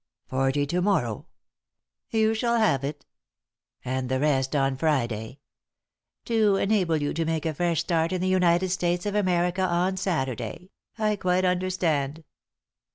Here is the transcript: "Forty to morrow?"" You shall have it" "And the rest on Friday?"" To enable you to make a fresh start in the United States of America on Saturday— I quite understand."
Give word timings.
"Forty 0.25 0.65
to 0.65 0.81
morrow?"" 0.81 1.27
You 2.09 2.33
shall 2.33 2.57
have 2.57 2.83
it" 2.83 3.05
"And 3.85 4.09
the 4.09 4.19
rest 4.19 4.55
on 4.55 4.75
Friday?"" 4.75 5.37
To 6.25 6.55
enable 6.55 6.97
you 6.99 7.13
to 7.13 7.23
make 7.23 7.45
a 7.45 7.53
fresh 7.53 7.81
start 7.81 8.11
in 8.11 8.19
the 8.19 8.25
United 8.27 8.69
States 8.69 9.05
of 9.05 9.13
America 9.13 9.61
on 9.61 9.97
Saturday— 9.97 10.71
I 10.97 11.17
quite 11.17 11.45
understand." 11.45 12.23